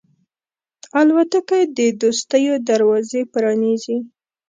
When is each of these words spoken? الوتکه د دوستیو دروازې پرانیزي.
الوتکه 0.99 1.57
د 1.77 1.79
دوستیو 2.01 2.55
دروازې 2.69 3.21
پرانیزي. 3.33 3.97